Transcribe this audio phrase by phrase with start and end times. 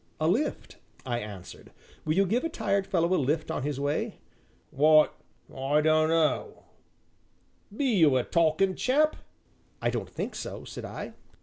[0.19, 1.71] "A lift," I answered,
[2.05, 4.15] "will you give a tired fellow a lift on his way?"
[4.75, 5.07] "W'y
[5.55, 6.63] I dunno
[7.77, 9.15] be you a talkin' chap?"
[9.79, 11.13] "I don't think so," said I.